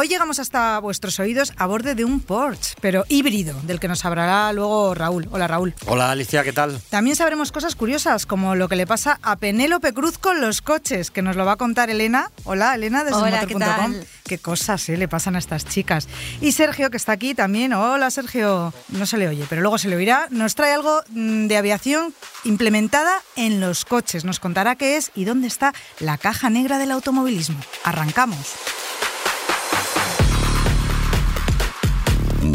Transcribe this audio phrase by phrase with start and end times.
[0.00, 4.02] Hoy llegamos hasta vuestros oídos a borde de un Porsche, pero híbrido, del que nos
[4.06, 5.28] hablará luego Raúl.
[5.30, 5.74] Hola Raúl.
[5.84, 6.80] Hola Alicia, ¿qué tal?
[6.88, 11.10] También sabremos cosas curiosas, como lo que le pasa a Penélope Cruz con los coches,
[11.10, 12.30] que nos lo va a contar Elena.
[12.44, 13.94] Hola Elena, desde Hola, ¿qué motor.com.
[14.24, 14.96] Qué cosas ¿eh?
[14.96, 16.08] le pasan a estas chicas.
[16.40, 17.74] Y Sergio, que está aquí también.
[17.74, 18.72] Hola Sergio.
[18.88, 20.28] No se le oye, pero luego se le oirá.
[20.30, 22.14] Nos trae algo mm, de aviación
[22.44, 24.24] implementada en los coches.
[24.24, 27.60] Nos contará qué es y dónde está la caja negra del automovilismo.
[27.84, 28.56] Arrancamos.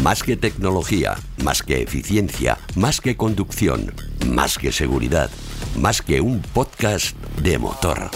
[0.06, 3.92] Más que tecnología, más que eficiencia, más que conducción,
[4.28, 5.28] más que seguridad,
[5.76, 8.12] más que un podcast de motor.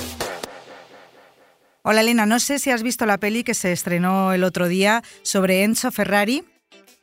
[1.83, 5.03] Hola Elena, no sé si has visto la peli que se estrenó el otro día
[5.25, 6.45] sobre Enzo Ferrari.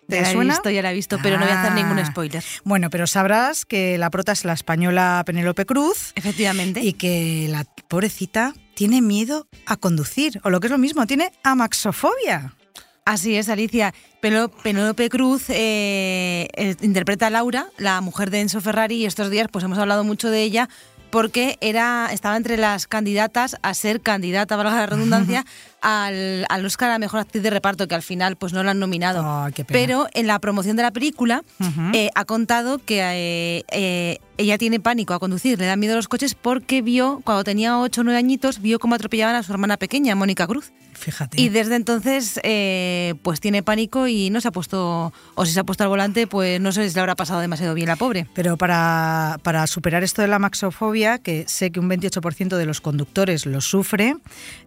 [0.07, 0.53] ¿Te Ya la he suena?
[0.53, 2.05] visto, ya la he visto, pero no voy a hacer ningún Ah.
[2.05, 2.41] spoiler.
[2.63, 6.79] Bueno, pero sabrás que la prota es la española Penélope Cruz Efectivamente.
[6.79, 11.33] y que la pobrecita tiene miedo a conducir, o lo que es lo mismo, tiene
[11.43, 12.53] amaxofobia.
[13.07, 13.93] Así es, Alicia.
[14.19, 19.47] Penélope Cruz eh, eh, interpreta a Laura, la mujer de Enzo Ferrari, y estos días
[19.49, 20.67] pues hemos hablado mucho de ella
[21.09, 25.45] porque era, estaba entre las candidatas a ser candidata, valga la redundancia,
[25.87, 28.79] al, al Oscar a Mejor Actriz de Reparto, que al final pues no la han
[28.79, 29.23] nominado.
[29.25, 29.79] Ay, qué pena.
[29.79, 31.91] Pero en la promoción de la película Ujú.
[31.93, 35.95] eh, ha contado que eh, eh, ella tiene pánico a conducir, le da miedo a
[35.95, 39.53] los coches porque vio, cuando tenía 8 o 9 añitos, vio cómo atropellaban a su
[39.53, 40.73] hermana pequeña, Mónica Cruz.
[40.93, 41.39] Fíjate.
[41.39, 45.59] Y desde entonces, eh, pues tiene pánico y no se ha puesto, o si se
[45.59, 48.27] ha puesto al volante, pues no sé si le habrá pasado demasiado bien la pobre.
[48.33, 52.81] Pero para, para superar esto de la maxofobia, que sé que un 28% de los
[52.81, 54.15] conductores lo sufre,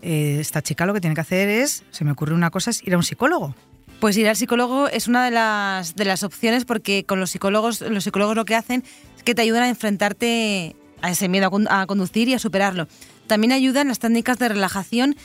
[0.02, 2.82] eh, esta chica lo que tiene que hacer es, se me ocurre una cosa, es
[2.86, 3.54] ir a un psicólogo.
[4.00, 7.82] Pues ir al psicólogo es una de las, de las opciones porque con los psicólogos,
[7.82, 8.82] los psicólogos lo que hacen
[9.16, 12.38] es que te ayudan a enfrentarte a ese miedo a, con- a conducir y a
[12.38, 12.88] superarlo.
[13.26, 15.16] También ayudan las técnicas de relajación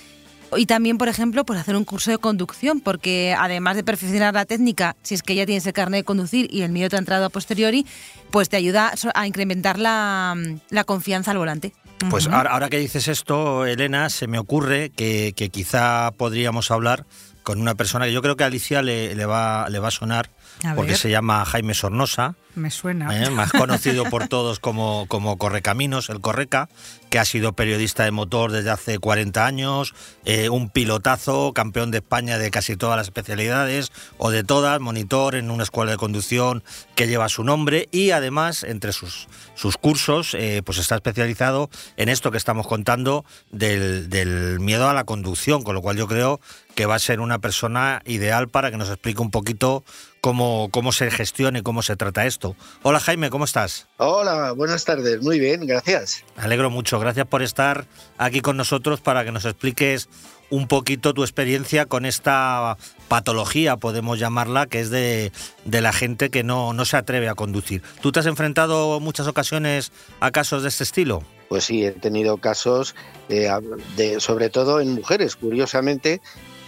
[0.55, 4.45] y también, por ejemplo, pues hacer un curso de conducción, porque además de perfeccionar la
[4.45, 6.99] técnica, si es que ya tienes el carnet de conducir y el miedo te ha
[6.99, 7.85] entrado a posteriori,
[8.29, 10.35] pues te ayuda a incrementar la,
[10.69, 11.73] la confianza al volante.
[12.09, 17.05] Pues ahora, ahora que dices esto, Elena, se me ocurre que, que quizá podríamos hablar
[17.43, 19.91] con una persona que yo creo que a Alicia le, le va, le va a
[19.91, 20.29] sonar,
[20.65, 20.99] A porque ver.
[20.99, 23.23] se llama Jaime Sornosa, Me suena.
[23.23, 23.29] ¿eh?
[23.31, 26.69] más conocido por todos como, como Correcaminos, el Correca,
[27.09, 29.93] que ha sido periodista de motor desde hace 40 años,
[30.25, 35.35] eh, un pilotazo, campeón de España de casi todas las especialidades, o de todas, monitor
[35.35, 36.63] en una escuela de conducción
[36.95, 42.09] que lleva su nombre, y además, entre sus, sus cursos, eh, pues está especializado en
[42.09, 46.39] esto que estamos contando del, del miedo a la conducción, con lo cual yo creo
[46.75, 49.83] que va a ser una persona ideal para que nos explique un poquito
[50.25, 52.55] cómo, cómo se gestiona y cómo se trata esto.
[52.81, 53.87] Hola Jaime, ¿cómo estás?
[53.97, 55.21] Hola, buenas tardes.
[55.21, 56.23] Muy bien, gracias.
[56.35, 56.99] Me alegro mucho.
[56.99, 57.85] Gracias por estar
[58.17, 60.09] aquí con nosotros para que nos expliques
[60.49, 62.75] un poquito tu experiencia con esta
[63.07, 65.31] patología, podemos llamarla, que es de,
[65.63, 67.83] de la gente que no, no se atreve a conducir.
[68.01, 69.91] ¿Tú te has enfrentado muchas ocasiones
[70.21, 71.21] a casos de este estilo?
[71.49, 72.95] Pues sí, he tenido casos,
[73.29, 73.47] eh,
[73.95, 76.19] de, sobre todo en mujeres, curiosamente,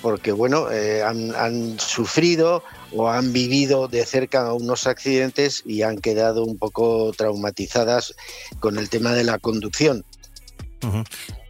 [0.08, 2.64] porque bueno, eh, han, sufrido
[2.94, 8.16] o han vivido de cerca unos accidentes y han quedado un poco traumatizadas
[8.62, 10.06] con el tema de la conducción.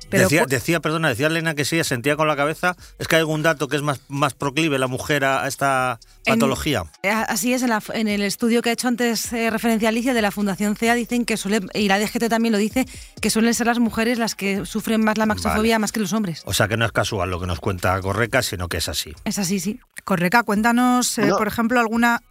[0.10, 2.76] Pero decía, decía, perdona, decía Elena que sí, sentía con la cabeza.
[2.98, 6.86] ¿Es que hay algún dato que es más, más proclive la mujer a, esta patología?
[7.04, 10.14] Eh, Así es, en, la- en el estudio que ha hecho antes eh, referencia Alicia
[10.14, 12.86] de la Fundación CEA dicen que suele, y la DGT también lo dice,
[13.22, 15.80] que suelen ser las mujeres las que sufren más la maxofobia Vale.
[15.80, 16.42] más que los hombres.
[16.46, 19.14] O sea que no es casual lo que nos cuenta Correca, sino que es así.
[19.26, 19.80] Es así, sí.
[20.06, 21.38] Correca, cuéntanos, eh, No.
[21.38, 22.22] por ejemplo, alguna...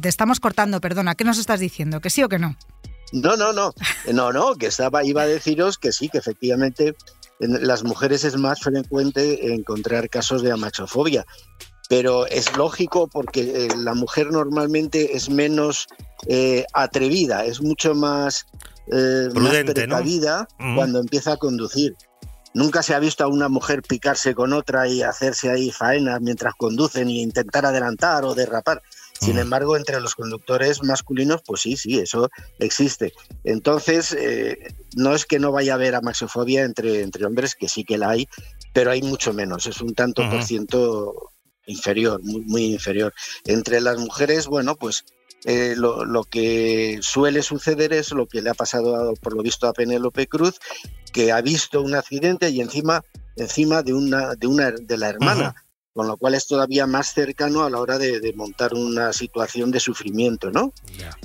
[0.00, 1.14] Te estamos cortando, perdona.
[1.14, 2.00] ¿Qué nos estás diciendo?
[2.00, 2.56] ¿Que sí o que no?
[3.10, 3.72] No, no, no,
[4.12, 6.94] no, no, que estaba, iba a deciros que sí, que efectivamente
[7.40, 11.24] en las mujeres es más frecuente encontrar casos de amaxofobia,
[11.88, 15.86] pero es lógico porque eh, la mujer normalmente es menos
[16.26, 18.46] eh, atrevida, es mucho más,
[18.92, 20.76] eh, más precavida Mm.
[20.76, 21.96] cuando empieza a conducir.
[22.54, 26.54] Nunca se ha visto a una mujer picarse con otra y hacerse ahí faenas mientras
[26.54, 28.82] conducen y intentar adelantar o derrapar.
[29.20, 33.12] Sin embargo, entre los conductores masculinos, pues sí, sí, eso existe.
[33.44, 37.84] Entonces, eh, no es que no vaya a haber amaxofobia entre, entre hombres, que sí
[37.84, 38.28] que la hay,
[38.72, 41.32] pero hay mucho menos, es un tanto por ciento
[41.66, 43.12] inferior, muy, muy inferior.
[43.44, 45.04] Entre las mujeres, bueno, pues
[45.44, 49.66] eh, lo, lo, que suele suceder es lo que le ha pasado, por lo visto,
[49.66, 50.58] a Penélope Cruz,
[51.12, 53.04] que ha visto un accidente y encima,
[53.36, 55.54] encima de, una, de, una, de la hermana.
[55.98, 59.80] Con lo cual es todavía más cercano a la hora de, montar una situación de
[59.80, 60.72] sufrimiento, ¿no?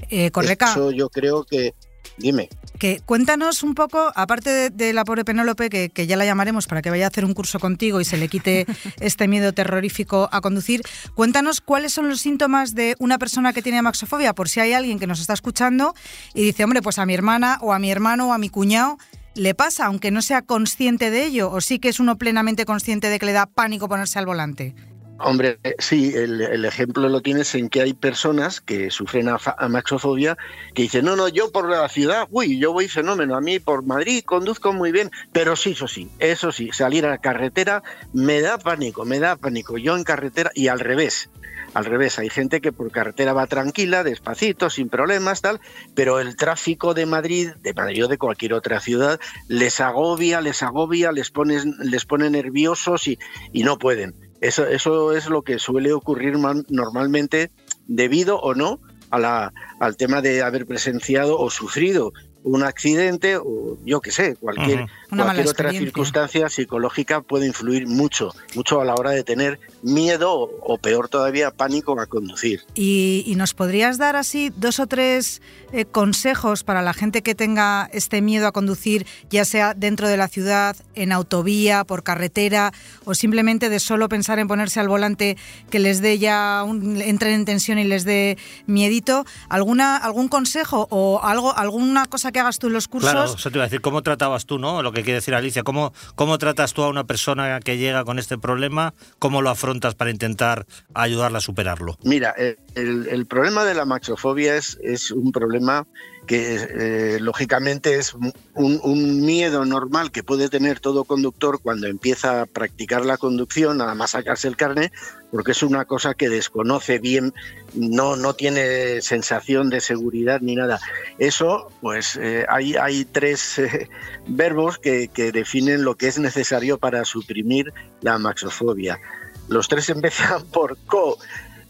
[0.10, 0.72] Eh, Correca.
[0.72, 1.76] Eso yo creo que,
[2.18, 2.50] Dime.
[2.80, 6.82] Que cuéntanos un poco, aparte de, la pobre Penélope, que, que, ya la llamaremos para
[6.82, 8.66] que vaya a hacer un curso contigo y se le quite
[9.00, 10.82] este miedo terrorífico a conducir,
[11.14, 14.98] cuéntanos cuáles son los síntomas de una persona que tiene maxofobia, por si hay alguien
[14.98, 15.94] que nos está escuchando
[16.34, 18.98] y dice, hombre, pues a mi hermana o a mi hermano o a mi cuñado
[19.36, 23.10] le pasa, aunque no sea consciente de ello, o sí que es uno plenamente consciente
[23.10, 24.76] de que le da pánico ponerse al volante.
[25.20, 30.38] Hombre, sí, el, ejemplo lo tienes en que hay personas que sufren amaxofobia
[30.74, 33.84] que dicen, no, no, yo por la ciudad, uy, yo voy fenómeno, a mí por
[33.84, 38.42] Madrid conduzco muy bien, pero sí, eso sí, eso sí, salir a la carretera me
[38.42, 41.30] da pánico, me da pánico, yo en carretera y al revés.
[41.74, 45.60] Al revés, hay gente que por carretera va tranquila, despacito, sin problemas, tal,
[45.96, 50.62] pero el tráfico de Madrid, de Madrid o de cualquier otra ciudad, les agobia, les
[50.62, 53.18] agobia, les pone, les pone nerviosos y,
[53.52, 54.14] y no pueden.
[54.42, 56.38] Eso, eso es lo que suele ocurrir
[56.70, 57.50] normalmente
[57.88, 58.80] debido o no
[59.10, 64.36] a la, al tema de haber presenciado o sufrido un accidente o yo qué sé,
[64.36, 70.34] cualquier, cualquier otra circunstancia psicológica puede influir mucho, mucho a la hora de tener miedo
[70.34, 72.62] o, peor todavía, pánico a conducir.
[72.76, 75.42] ¿Y, nos podrías dar así dos o tres
[75.72, 80.18] eh, consejos para la gente que tenga este miedo a conducir, ya sea dentro de
[80.18, 82.72] la ciudad, en autovía, por carretera
[83.06, 85.36] o simplemente de solo pensar en ponerse al volante
[85.70, 88.38] que les dé ya, un, entren en tensión y les dé
[88.68, 89.26] miedito?
[89.50, 93.12] ¿Alguna, ¿Algún consejo o algo, alguna cosa que hagas tú en los cursos.
[93.12, 94.84] Claro, eso te iba a decir, ¿cómo tratabas tú, no?
[94.84, 98.20] Lo que quiere decir Alicia, ¿cómo, cómo tratas tú a una persona que llega con
[98.20, 98.94] este problema?
[99.20, 101.98] ¿Cómo lo afrontas para intentar ayudarla a superarlo?
[102.04, 102.36] Mira,
[102.76, 105.88] el, problema de la maxofobia es, es un problema
[106.26, 108.14] que eh, lógicamente es
[108.56, 113.96] un, miedo normal que puede tener todo conductor cuando empieza a practicar la conducción, nada
[113.96, 114.92] más sacarse el carne,
[115.34, 117.34] porque es una cosa que desconoce bien,
[117.74, 120.80] no, no tiene sensación de seguridad ni nada.
[121.18, 123.90] Eso, pues eh, hay, hay tres eh,
[124.28, 129.00] verbos que, que definen lo que es necesario para suprimir la maxofobia.
[129.48, 131.18] Los tres empiezan por co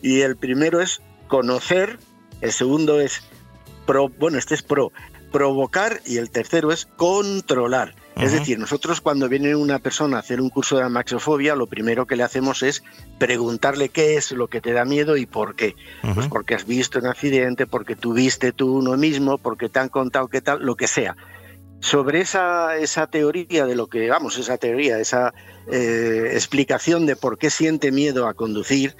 [0.02, 2.00] y el primero es conocer,
[2.42, 3.24] el segundo es
[4.20, 4.92] bueno, este es pro,
[5.32, 7.96] provocar y el tercero es controlar.
[8.16, 12.06] Es decir, nosotros cuando viene una persona a hacer un curso de amaxofobia, lo primero
[12.06, 12.84] que le hacemos es
[13.18, 15.76] preguntarle qué es lo que te da miedo y por qué.
[16.14, 20.28] Pues porque has visto un accidente, porque tuviste tú uno mismo, porque te han contado
[20.28, 21.16] qué tal, lo que sea.
[21.80, 25.34] Sobre esa, esa teoría de lo que, vamos, esa teoría, esa
[25.70, 28.96] eh, explicación de por qué siente miedo a conducir,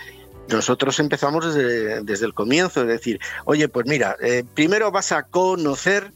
[0.50, 6.12] nosotros empezamos desde, el comienzo, es decir, oye, pues mira, eh, primero vas a conocer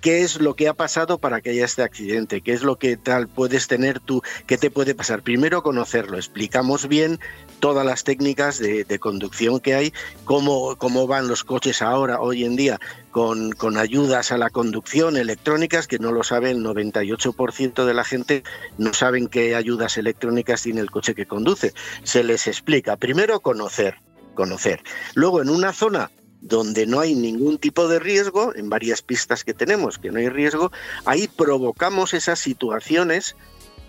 [0.00, 2.96] qué es lo que ha pasado para que haya este accidente, qué es lo que
[2.96, 5.22] tal puedes tener tú, qué te puede pasar.
[5.22, 7.20] Primero conocerlo, explicamos bien
[7.60, 9.92] todas las técnicas de, conducción que hay,
[10.24, 12.78] cómo, cómo van los coches ahora, hoy en día,
[13.10, 18.04] con, con ayudas a la conducción electrónicas, que no lo sabe el 98% de la
[18.04, 18.42] gente,
[18.78, 21.72] no saben qué ayudas electrónicas tiene el coche que conduce.
[22.02, 22.96] Se les explica.
[22.96, 23.96] Primero conocer,
[24.34, 24.82] conocer.
[25.14, 29.54] Luego en una zona donde no hay ningún tipo de riesgo, en varias pistas que
[29.54, 30.72] tenemos que no hay riesgo,
[31.04, 33.36] ahí provocamos esas situaciones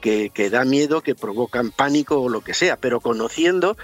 [0.01, 3.77] que, que da miedo, que provocan pánico o lo que sea, pero conociendo,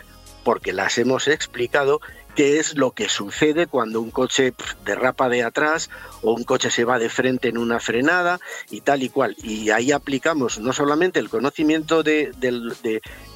[0.47, 1.99] porque las hemos explicado,
[2.33, 4.53] qué es lo que sucede cuando un coche
[4.85, 5.89] derrapa de atrás
[6.21, 8.39] o un coche se va de frente en una frenada
[8.69, 9.35] y tal y cual.
[9.43, 12.31] Y ahí aplicamos no solamente el conocimiento de,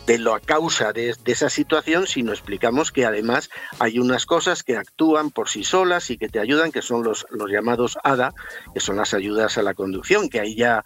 [0.07, 3.49] la causa de, esa situación, sino explicamos que además
[3.79, 7.25] hay unas cosas que actúan por sí solas y que te ayudan, que son los,
[7.29, 8.33] los llamados ADA,
[8.73, 10.85] que son las ayudas a la conducción, que ahí ya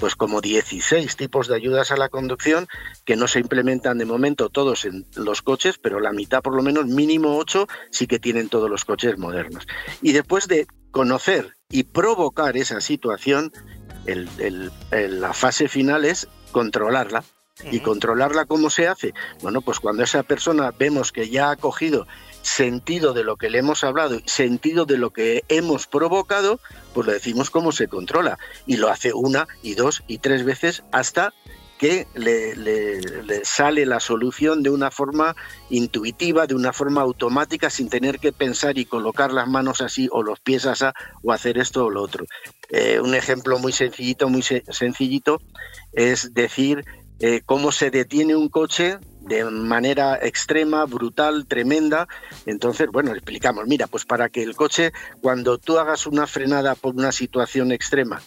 [0.00, 2.66] pues como 16 tipos de ayudas a la conducción
[3.04, 6.62] que no se implementan de momento todos en los coches, pero la mitad por lo
[6.62, 9.68] menos, mínimo 8, sí que tienen todos los coches modernos.
[10.02, 13.52] Y después de conocer y provocar esa situación,
[14.90, 17.22] la fase final es controlarla.
[17.70, 19.12] ¿Y controlarla cómo se hace?
[19.42, 22.06] Bueno, pues cuando esa persona vemos que ya ha cogido
[22.42, 26.60] sentido de lo que le hemos hablado, sentido de lo que hemos provocado,
[26.94, 28.38] pues le decimos cómo se controla.
[28.66, 31.32] Y lo hace una y dos y tres veces hasta
[31.80, 35.34] que le, sale la solución de una forma
[35.70, 40.22] intuitiva, de una forma automática, sin tener que pensar y colocar las manos así o
[40.22, 40.84] los pies así
[41.22, 42.26] o hacer esto o lo otro.
[42.68, 45.40] Eh, un ejemplo muy sencillito, muy sencillito,
[45.94, 46.84] es decir
[47.18, 52.08] eh, cómo se detiene un coche de manera extrema, brutal, tremenda.
[52.46, 56.94] Entonces, bueno, explicamos, mira, pues para que el coche, cuando tú hagas una frenada por
[56.94, 58.20] una situación extrema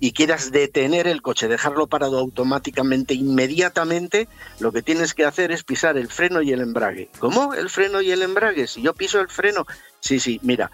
[0.00, 4.28] y quieras detener el coche, dejarlo parado automáticamente, inmediatamente,
[4.60, 7.10] lo que tienes que hacer es pisar el freno y el embrague.
[7.18, 7.54] ¿Cómo?
[7.54, 8.66] ¿El freno y el embrague?
[8.66, 9.66] Si yo piso el freno,
[10.00, 10.70] sí, sí, mira,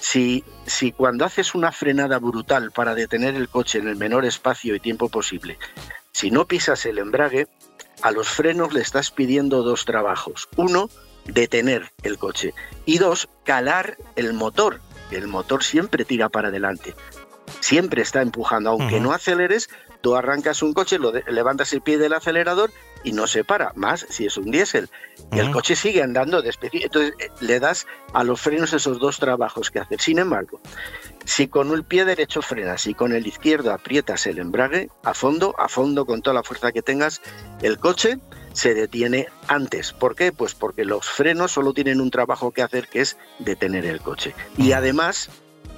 [0.00, 4.74] si, si, cuando haces una frenada brutal para detener el coche en el menor espacio
[4.74, 5.58] y tiempo posible,
[6.12, 7.48] si no pisas el embrague,
[8.02, 10.48] a los frenos le estás pidiendo dos trabajos.
[10.56, 10.88] Uno,
[11.24, 12.54] detener el coche.
[12.84, 14.80] Y dos, calar el motor.
[15.10, 16.94] El motor siempre tira para adelante.
[17.60, 18.70] Siempre está empujando.
[18.70, 19.68] Aunque no aceleres,
[20.00, 22.70] tú arrancas un coche, lo levantas el pie del acelerador
[23.04, 24.88] y no se para, más si es un diésel.
[25.32, 26.86] Y el coche sigue andando despedido.
[26.86, 30.00] Entonces eh, le das a los frenos esos dos trabajos que hacer.
[30.00, 30.60] Sin embargo,
[31.24, 35.54] si con el pie derecho frenas y con el izquierdo aprietas el embrague, a fondo,
[35.58, 37.22] a fondo, con toda la fuerza que tengas,
[37.62, 38.18] el coche
[38.52, 39.92] se detiene antes.
[39.92, 40.32] ¿Por qué?
[40.32, 44.34] Pues porque los frenos solo tienen un trabajo que hacer que es detener el coche.
[44.56, 45.30] Y además,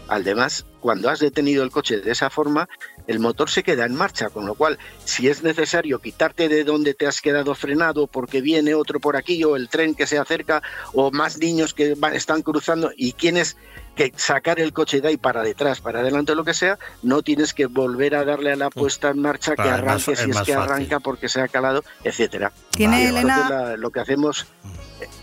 [0.09, 2.69] además, cuando has detenido el coche de esa forma,
[3.07, 6.95] el motor se queda en marcha, con lo cual, si es necesario quitarte de donde
[6.95, 10.62] te has quedado frenado porque viene otro por aquí o el tren que se acerca
[10.93, 13.57] o más niños que están cruzando y quienes
[13.97, 17.53] que sacar el coche de ahí para detrás, para adelante, lo que sea, no tienes
[17.53, 21.00] que volver a darle a la puesta en marcha, que arranque si es, que arranca
[21.00, 22.53] porque se ha calado, etcétera.
[22.71, 23.75] Tiene Elena...
[23.76, 24.47] lo que hacemos...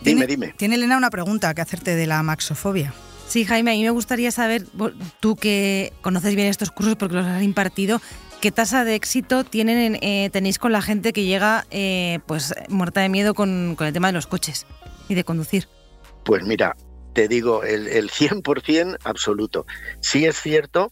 [0.02, 0.54] dime, dime.
[0.58, 2.94] Tiene Elena una pregunta que hacerte de la maxofobia.
[3.28, 4.66] Sí, Jaime, a mí me gustaría saber,
[5.20, 8.02] tú que conoces bien estos cursos porque los has impartido,
[8.42, 13.02] ¿qué tasa de éxito tienen, eh, tenéis con la gente que llega eh, pues muerta
[13.02, 14.66] de miedo con, con el tema de los coches
[15.08, 15.68] y de conducir?
[16.26, 16.76] Pues mira,
[17.14, 19.66] te digo, el, el 100% absoluto.
[20.02, 20.92] Sí es cierto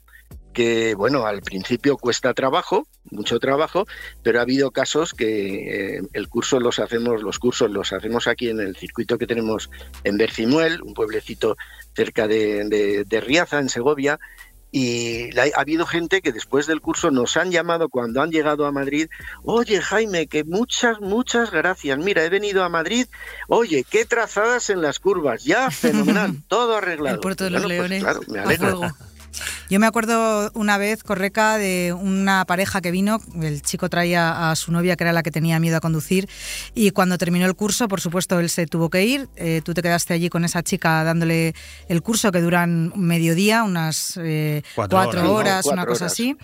[0.54, 3.88] que, bueno, al principio cuesta trabajo, mucho trabajo,
[4.22, 8.50] pero ha habido casos que eh, el curso los hacemos, los cursos los hacemos aquí
[8.50, 9.70] en el circuito que tenemos
[10.04, 11.56] en Bercimuel, un pueblecito
[11.96, 14.20] cerca de, de Riaza, en Segovia,
[14.72, 18.72] y ha habido gente que después del curso nos han llamado cuando han llegado a
[18.72, 19.10] Madrid,
[19.44, 23.08] oye Jaime, que muchas, muchas gracias, mira, he venido a Madrid,
[23.48, 27.16] oye, qué trazadas en las curvas, ya, fenomenal, todo arreglado.
[27.16, 28.04] El puerto de los pues Leones.
[28.04, 28.82] claro, me alegro.
[29.70, 34.56] Yo me acuerdo una vez, Correca, de una pareja que vino, el chico traía a
[34.56, 36.28] su novia, que era la que tenía miedo a conducir,
[36.74, 39.82] y cuando terminó el curso, por supuesto, él se tuvo que ir, eh, tú te
[39.82, 41.54] quedaste allí con esa chica dándole
[41.88, 46.36] el curso, que duran mediodía, unas eh, cuatro, horas, una cosa así,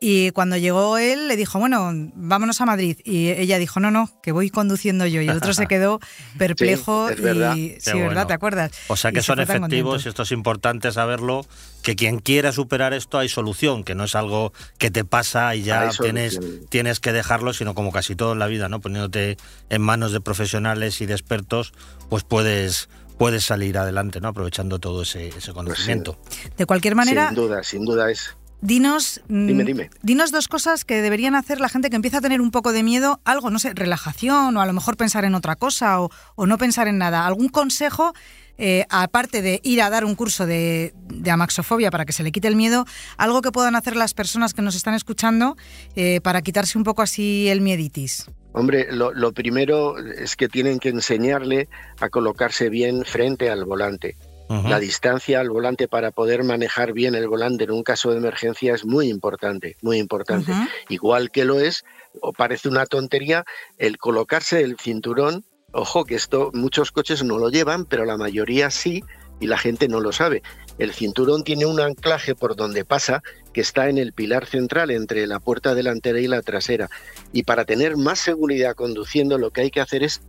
[0.00, 4.10] y cuando llegó él, le dijo, bueno, vámonos a Madrid, y ella dijo, no, no,
[4.22, 6.00] que voy conduciendo yo, y el otro se quedó
[6.38, 7.56] perplejo, sí, verdad.
[7.56, 8.26] y sí, ¿verdad?
[8.26, 8.72] ¿Te acuerdas?
[8.88, 11.46] O sea que son efectivos, y esto es importante saberlo,
[11.86, 15.62] que quien quiera superar esto hay solución, que no es algo que te pasa y
[15.62, 18.80] ya tienes, tienes que dejarlo, sino como casi todo en la vida, ¿no?
[18.80, 19.36] Poniéndote
[19.68, 21.72] en manos de profesionales y de expertos,
[22.08, 22.88] pues puedes
[23.18, 24.26] puedes salir adelante, ¿no?
[24.26, 26.18] Aprovechando todo ese, ese pues conocimiento.
[26.56, 27.28] De cualquier manera.
[27.28, 28.36] Sin duda, sin duda es.
[28.60, 29.90] Dinos, mm, dime, dime.
[30.02, 32.82] dinos dos cosas que deberían hacer la gente que empieza a tener un poco de
[32.82, 36.46] miedo, algo, no sé, relajación o a lo mejor pensar en otra cosa o, o
[36.46, 37.28] no pensar en nada.
[37.28, 38.12] ¿Algún consejo
[38.58, 40.94] eh, aparte de ir a dar un curso de,
[41.30, 42.84] amaxofobia para que se le quite el miedo,
[43.16, 45.56] algo que puedan hacer las personas que nos están escuchando
[45.94, 48.26] eh, para quitarse un poco así el mieditis?
[48.52, 51.68] Hombre, lo, primero es que tienen que enseñarle
[52.00, 54.16] a colocarse bien frente al volante.
[54.48, 58.74] La distancia al volante para poder manejar bien el volante en un caso de emergencia
[58.74, 60.52] es muy importante, muy importante.
[60.88, 61.84] Igual que lo es,
[62.20, 63.44] o parece una tontería,
[63.76, 65.44] el colocarse el cinturón
[65.78, 69.04] Ojo que esto muchos coches no lo llevan, pero la mayoría sí
[69.40, 70.42] y la gente no lo sabe.
[70.78, 75.26] El cinturón tiene un anclaje por donde pasa que está en el pilar central entre
[75.26, 76.88] la puerta delantera y la trasera.
[77.30, 80.22] Y para tener más seguridad conduciendo lo que hay que hacer es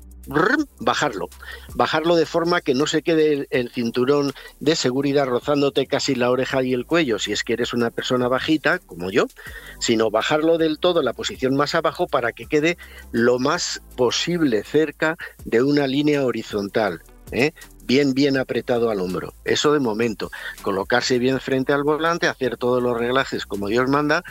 [0.80, 1.30] bajarlo,
[1.76, 6.64] bajarlo de forma que no se quede el, cinturón de seguridad rozándote casi la oreja
[6.64, 9.26] y el cuello, si es que eres una persona bajita, como yo,
[9.80, 12.78] sino bajarlo del todo la posición más abajo para que quede
[13.12, 17.02] lo más posible cerca de una línea horizontal.
[17.32, 17.54] ¿eh?
[17.88, 19.34] bien, bien apretado al hombro.
[19.46, 20.30] Eso de momento.
[20.62, 24.24] Colocarse bien frente al volante, hacer todos los reglajes como Dios manda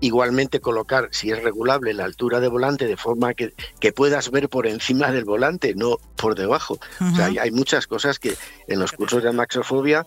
[0.00, 4.48] Igualmente colocar, si es regulable, la altura de volante de forma que, que puedas ver
[4.48, 6.78] por encima del volante, no por debajo.
[7.00, 8.34] O sea, hay, muchas cosas que
[8.68, 10.06] en los cursos de amaxofobia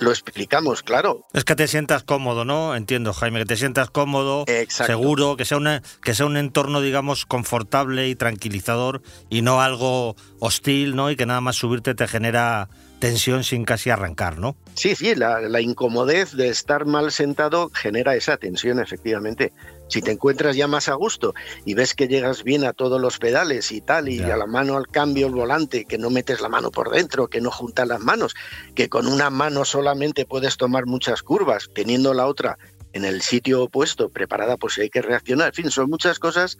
[0.00, 1.26] lo explicamos, claro.
[1.32, 2.74] Es que te sientas cómodo, ¿no?
[2.74, 7.26] Entiendo, Jaime, que te sientas cómodo, seguro, que sea, una, que sea un entorno, digamos,
[7.26, 11.10] confortable y tranquilizador y no algo hostil, ¿no?
[11.10, 12.68] Y que nada más subirte te genera
[13.04, 14.56] tensión sin casi arrancar, ¿no?
[14.72, 19.52] Sí, sí, la, incomodez de estar mal sentado genera esa tensión, efectivamente.
[19.88, 21.34] Si te encuentras ya más a gusto
[21.66, 24.78] y ves que llegas bien a todos los pedales y tal, y a la mano
[24.78, 28.00] al cambio el volante, que no metes la mano por dentro, que no juntas las
[28.00, 28.34] manos,
[28.74, 32.56] que con una mano solamente puedes tomar muchas curvas, teniendo la otra
[32.94, 35.48] en el sitio opuesto, preparada por si hay que reaccionar.
[35.48, 36.56] En fin, son muchas cosas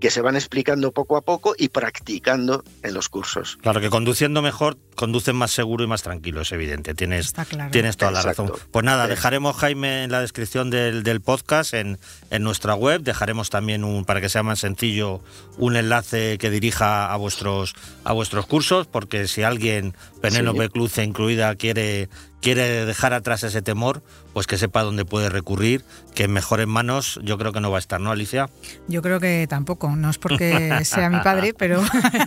[0.00, 3.58] que se van explicando poco a poco y practicando en los cursos.
[3.60, 6.94] Claro que conduciendo mejor, conducen más seguro y más tranquilo, es evidente.
[6.94, 7.34] Tienes,
[7.70, 8.52] tienes toda la razón.
[8.70, 11.98] Pues nada, dejaremos, Jaime, en la descripción del, podcast, en,
[12.30, 15.20] en, nuestra web, dejaremos también, un, para que sea más sencillo,
[15.56, 17.74] un enlace que dirija a vuestros,
[18.04, 22.08] a vuestros cursos, porque si alguien, Penélope Cluce incluida, quiere
[22.40, 24.02] quiere dejar atrás ese temor,
[24.32, 27.78] pues que sepa dónde puede recurrir, que en mejores manos yo creo que no va
[27.78, 28.48] a estar, ¿no, Alicia?
[28.86, 31.82] Yo creo que tampoco, no es porque sea mi padre, pero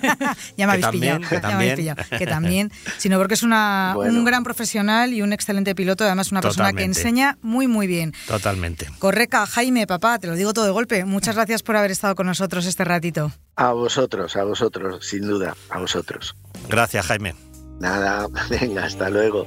[0.57, 1.95] ya me habéis pillado, que también.
[2.17, 6.41] que también, sino porque es una, un gran profesional y un excelente piloto, además una
[6.41, 8.13] persona que enseña muy muy bien.
[8.27, 8.87] Totalmente.
[8.99, 12.27] Correca, Jaime, papá, te lo digo todo de golpe, muchas gracias por haber estado con
[12.27, 13.31] nosotros este ratito.
[13.55, 16.35] A vosotros, a vosotros, sin duda, a vosotros.
[16.69, 17.35] Gracias, Jaime.
[17.79, 19.45] Nada, venga, hasta luego.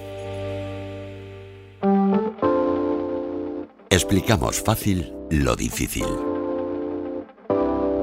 [3.94, 6.04] Explicamos fácil lo difícil.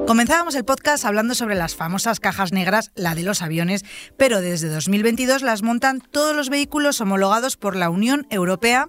[0.07, 3.83] Comenzábamos el podcast hablando sobre las famosas cajas negras, la de los aviones,
[4.15, 8.87] pero desde 2022 las montan todos los vehículos homologados por la Unión Europea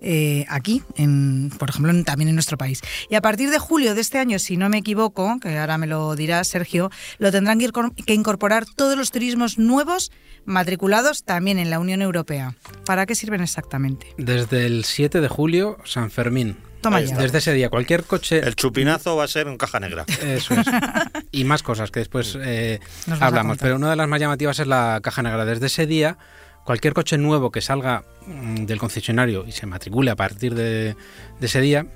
[0.00, 2.80] eh, aquí, en, por ejemplo, también en nuestro país.
[3.08, 5.86] Y a partir de julio de este año, si no me equivoco, que ahora me
[5.86, 10.10] lo dirá Sergio, lo tendrán que incorporar todos los turismos nuevos
[10.44, 12.54] matriculados también en la Unión Europea.
[12.84, 14.06] ¿Para qué sirven exactamente?
[14.18, 16.56] Desde el 7 de julio, San Fermín.
[16.82, 17.16] Toma ya.
[17.16, 18.40] Desde ese día, cualquier coche.
[18.46, 20.04] El chupinazo va a ser en caja negra.
[20.22, 20.66] Eso es.
[21.32, 22.78] Y más cosas que después eh,
[23.20, 23.58] hablamos.
[23.58, 25.44] Pero una de las más llamativas es la caja negra.
[25.44, 26.18] Desde ese día,
[26.64, 30.96] cualquier coche nuevo que salga mm, del concesionario y se matricule a partir de,
[31.40, 31.86] ese día,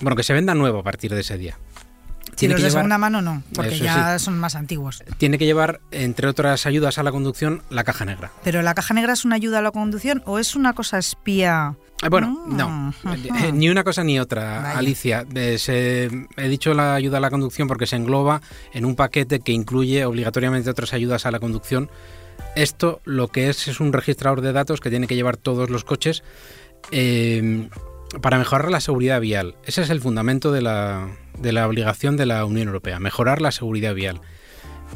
[0.00, 1.58] bueno, que se venda nuevo a partir de ese día.
[2.34, 5.02] Si los de segunda mano no, porque ya son más antiguos.
[5.16, 8.30] Tiene que llevar, entre otras ayudas a la conducción, la caja negra.
[8.44, 11.76] ¿Pero la caja negra es una ayuda a la conducción o es una cosa espía?
[12.02, 15.24] Eh, bueno, no, eh, ni una cosa ni otra, Alicia.
[15.34, 18.42] he dicho la ayuda a la conducción porque se engloba
[18.74, 21.88] en un paquete que incluye obligatoriamente otras ayudas a la conducción
[22.56, 25.84] esto lo que es es un registrador de datos que tiene que llevar todos los
[25.84, 26.24] coches
[26.90, 27.68] eh,
[28.20, 29.54] para mejorar la seguridad vial.
[29.64, 33.52] Ese es el fundamento de la, de la obligación de la Unión Europea, mejorar la
[33.52, 34.20] seguridad vial.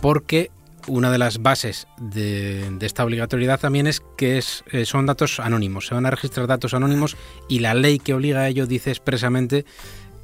[0.00, 0.50] Porque
[0.86, 5.86] una de las bases de, esta obligatoriedad también es que es, eh, son datos anónimos,
[5.86, 7.16] se van a registrar datos anónimos
[7.48, 9.64] y la ley que obliga a ello dice expresamente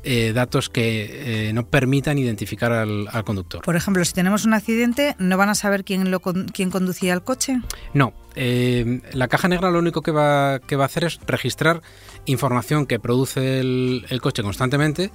[0.09, 3.63] eh, datos que eh, no permitan identificar al, conductor.
[3.63, 7.23] Por ejemplo, si tenemos un accidente, ¿no van a saber quién, lo, quién conducía el
[7.23, 7.61] coche?
[7.93, 8.13] No.
[8.37, 11.83] Eh, la caja negra lo único que va, que va a hacer es registrar
[12.25, 15.11] información que produce el, coche constantemente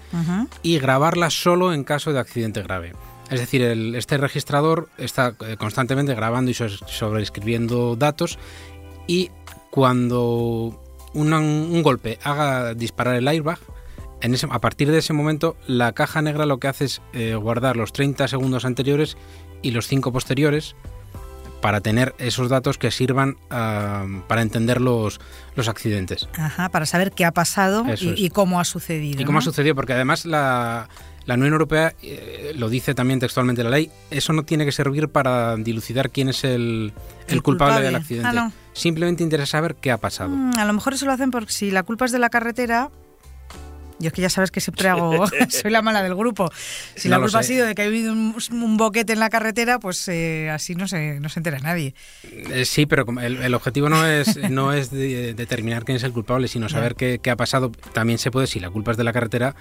[0.62, 2.91] y grabarla solo en caso de accidente grave.
[3.30, 8.38] Es decir, este registrador está constantemente grabando y sobreescribiendo datos
[9.08, 9.32] y
[9.69, 13.60] cuando un golpe haga disparar el airbag,
[14.49, 17.93] a partir de ese momento, la caja negra lo que hace es eh, guardar los
[17.93, 19.17] 30 segundos anteriores
[19.62, 20.75] y los 5 posteriores
[21.62, 25.21] para tener esos datos que sirvan ah, para entender los,
[25.55, 26.27] los accidentes.
[26.38, 29.21] Ajá, para saber qué ha pasado y, cómo ha sucedido.
[29.21, 30.89] Y cómo ha sucedido, porque además la,
[31.27, 35.55] Unión Europea eh, lo dice también textualmente la ley, eso no tiene que servir para
[35.55, 36.93] dilucidar quién es el,
[37.43, 38.38] culpable, del accidente.
[38.38, 40.29] Ah, Simplemente interesa saber qué ha pasado.
[40.29, 42.89] Mm, a lo mejor eso lo hacen porque si la culpa es de la carretera,
[44.02, 46.52] yo es que ya sabes que siempre hago, soy la mala del grupo.
[46.96, 50.08] Si la culpa ha sido de que ha habido un, boquete en la carretera, pues
[50.08, 51.94] eh, así no se, no se entera nadie.
[52.24, 56.68] Eh, sí, pero el, objetivo no es, no es determinar quién es el culpable, sino
[56.70, 57.72] saber qué, qué, ha pasado.
[57.94, 59.56] También se puede, si la culpa es de la carretera,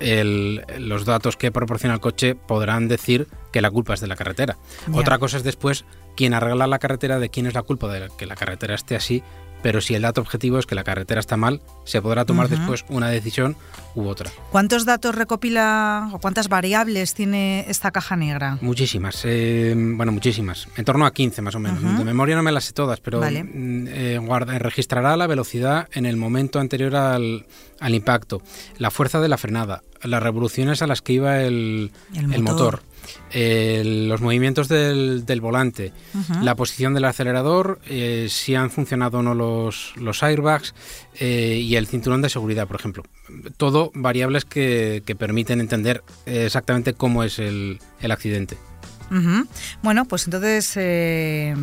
[0.00, 4.16] el, los datos que proporciona el coche podrán decir que la culpa es de la
[4.16, 4.56] carretera.
[4.92, 5.84] Otra cosa es después
[6.16, 9.22] quién arregla la carretera, de quién es la culpa de que la carretera esté así
[9.62, 12.84] pero si el dato objetivo es que la carretera está mal, se podrá tomar después
[12.88, 13.56] una decisión
[13.94, 14.30] u otra.
[14.50, 18.58] ¿Cuántos datos recopila o cuántas variables tiene esta caja negra?
[18.60, 21.82] Muchísimas, eh, bueno, muchísimas, en torno a 15 más o menos.
[21.82, 26.16] De memoria no me las sé todas, pero mm, eh, registrará la velocidad en el
[26.16, 27.46] momento anterior al,
[27.88, 28.42] impacto,
[28.78, 31.90] la fuerza de la frenada, las revoluciones a las que iba el,
[32.40, 32.82] motor
[33.32, 35.92] los movimientos del, volante,
[36.42, 40.74] la posición del acelerador, eh, si han funcionado o no los, los airbags
[41.18, 43.02] eh, y el cinturón de seguridad, por ejemplo.
[43.56, 48.56] Todo variables que, permiten entender exactamente cómo es el, accidente.
[49.82, 51.54] Bueno, pues entonces eh,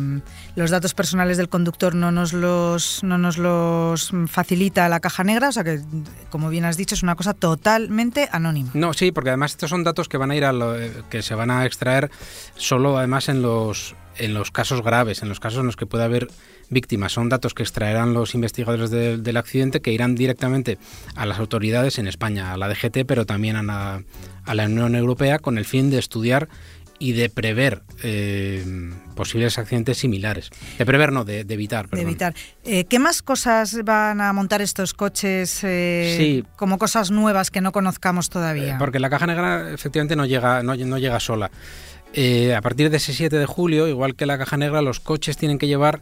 [0.56, 5.48] los datos personales del conductor no nos los no nos los facilita la caja negra,
[5.48, 5.80] o sea que
[6.30, 8.70] como bien has dicho es una cosa totalmente anónima.
[8.74, 10.74] No, sí, porque además estos son datos que van a ir a lo,
[11.08, 12.10] que se van a extraer
[12.56, 16.04] solo además en los en los casos graves, en los casos en los que puede
[16.04, 16.28] haber
[16.70, 17.12] víctimas.
[17.12, 20.78] Son datos que extraerán los investigadores del accidente que irán directamente
[21.14, 24.02] a las autoridades en España, a la DGT, pero también a la,
[24.44, 26.48] a la Unión Europea con el fin de estudiar
[26.98, 28.64] y de prever eh,
[29.14, 30.50] posibles accidentes similares.
[30.78, 31.88] De prever, no, de, evitar.
[31.90, 32.34] De evitar.
[32.64, 37.72] Eh, ¿Qué más cosas van a montar estos coches eh, como cosas nuevas que no
[37.72, 38.76] conozcamos todavía?
[38.78, 41.50] porque la caja negra efectivamente no llega, no, no llega sola.
[42.56, 45.58] A partir de ese 7 de julio, igual que la caja negra, los coches tienen
[45.58, 46.00] que llevar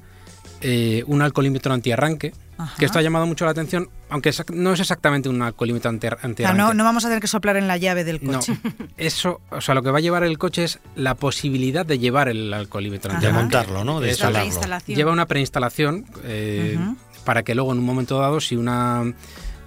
[0.61, 2.33] eh, un alcoholímetro antiarranque,
[2.79, 6.45] que esto ha llamado mucho la atención, aunque no es exactamente un alcoholímetro antiarranque.
[6.55, 8.57] no, no vamos a tener que soplar en la llave del coche.
[8.97, 12.29] eso, o sea, lo que va a llevar el coche es la posibilidad de llevar
[12.29, 13.37] el alcoholímetro antiarranque.
[13.37, 14.01] De montarlo, ¿no?
[14.01, 14.87] De instalarlo.
[14.87, 16.79] Lleva una preinstalación eh,
[17.25, 19.05] para que luego en un momento dado, si una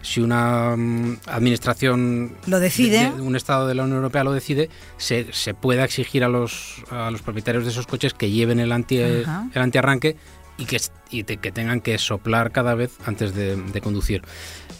[0.01, 5.31] si una mm, administración lo decide, un Estado de la Unión Europea lo decide, se,
[5.33, 8.97] se pueda exigir a los, a los propietarios de esos coches que lleven el, anti,
[8.97, 10.15] el antiarranque
[10.59, 14.21] y, que, y que tengan que soplar cada vez antes de, conducir.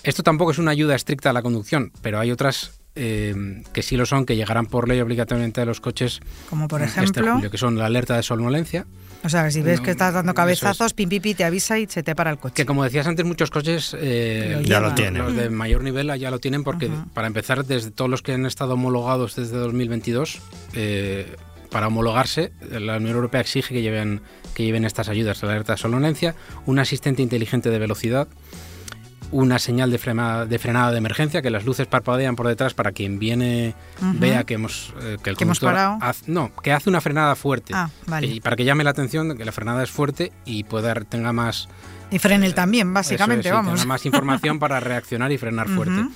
[0.04, 3.96] Esto tampoco es una ayuda estricta a la conducción, pero hay otras eh, que sí
[3.96, 6.20] lo son, que llegarán por ley obligatoriamente a los coches.
[6.50, 7.39] Como por este ejemplo.
[7.50, 8.86] que son la alerta de somnolencia,
[9.24, 12.15] o sea, si ves que estás dando cabezazos, pim, pim, te avisa y se te
[12.15, 12.56] para el coche.
[12.56, 15.24] Que como decías antes, muchos coches eh, ya lo tienen.
[15.24, 18.46] Los de mayor nivel ya lo tienen porque, para empezar, desde todos los que han
[18.46, 20.39] estado homologados desde 2022,
[20.74, 21.36] eh,
[21.72, 24.22] para homologarse, la Unión Europea exige que lleven,
[24.54, 28.28] que lleven estas ayudas, la alerta de solonencia, un asistente inteligente de velocidad,
[29.32, 33.76] una señal de, frenada de emergencia, que las luces parpadean por detrás para quien viene
[34.02, 36.00] vea que hemos eh, que el hemos parado?
[36.26, 37.74] no, que hace una frenada fuerte.
[37.76, 37.90] Ah,
[38.22, 41.32] y para que llame la atención de que la frenada es fuerte y pueda tenga
[41.32, 41.70] más
[42.12, 43.74] y frene él también, básicamente, vamos.
[43.74, 46.08] Tenga más información para reaccionar y frenar fuerte.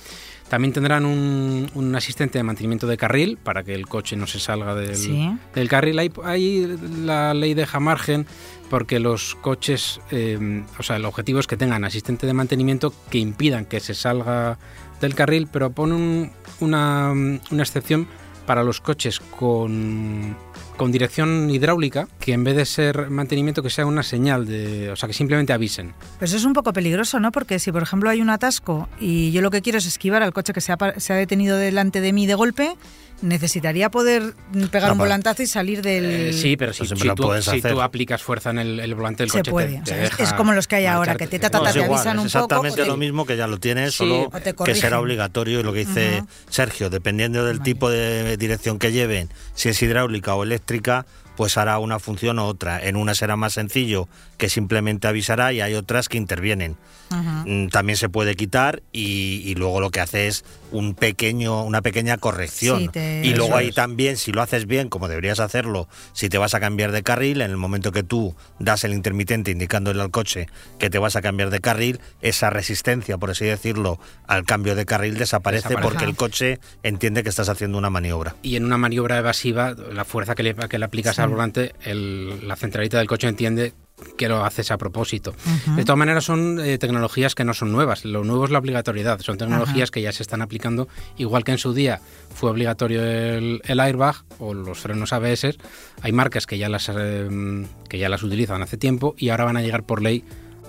[0.54, 4.76] También tendrán un, asistente de mantenimiento de carril para que el coche no se salga
[4.76, 5.98] del, del carril.
[6.22, 8.24] Ahí, la ley deja margen
[8.70, 13.18] porque los coches, eh, o sea, el objetivo es que tengan asistente de mantenimiento que
[13.18, 14.56] impidan que se salga
[15.00, 18.06] del carril, pero pone una, una excepción
[18.46, 20.36] para los coches con
[20.76, 24.96] con dirección hidráulica que en vez de ser mantenimiento que sea una señal de, o
[24.96, 25.94] sea, que simplemente avisen.
[26.18, 27.32] Pues eso es un poco peligroso, ¿no?
[27.32, 30.32] Porque si por ejemplo hay un atasco y yo lo que quiero es esquivar al
[30.32, 32.76] coche que se ha, se ha detenido delante de mí de golpe,
[33.24, 34.34] necesitaría poder
[34.70, 36.04] pegar un volantazo y salir del...
[36.04, 39.44] Eh, sí, pero si, tú, aplicas fuerza en el, volante del coche...
[39.44, 39.82] Se puede.
[40.18, 42.44] es, como los que hay ahora, que te, te avisan un poco...
[42.44, 44.30] Exactamente lo mismo que ya lo tienes, solo
[44.64, 45.60] que será obligatorio.
[45.60, 50.34] Y lo que dice Sergio, dependiendo del tipo de dirección que lleven, si es hidráulica
[50.34, 51.06] o eléctrica,
[51.36, 52.82] pues hará una función u otra.
[52.82, 56.76] En una será más sencillo, que simplemente avisará, y hay otras que intervienen.
[57.10, 62.16] Mm, también se puede quitar y, luego lo que hace es un pequeño, una pequeña
[62.16, 62.90] corrección.
[62.94, 66.60] Y luego ahí también, si lo haces bien, como deberías hacerlo, si te vas a
[66.60, 70.90] cambiar de carril, en el momento que tú das el intermitente indicándole al coche que
[70.90, 75.16] te vas a cambiar de carril, esa resistencia, por así decirlo, al cambio de carril
[75.16, 78.34] desaparece, porque el coche entiende que estás haciendo una maniobra.
[78.42, 82.56] Y en una maniobra evasiva, la fuerza que le, que le aplicas al volante, la
[82.56, 83.72] centralita del coche entiende
[84.16, 85.34] que lo haces a propósito.
[85.76, 88.04] De todas maneras, son eh, tecnologías que no son nuevas.
[88.04, 89.20] Lo nuevo es la obligatoriedad.
[89.20, 92.00] Son tecnologías que ya se están aplicando, igual que en su día
[92.34, 95.56] fue obligatorio el, airbag o los frenos ABS.
[96.02, 99.56] Hay marcas que ya, las, eh, que ya las utilizan hace tiempo y ahora van
[99.56, 100.24] a llegar por ley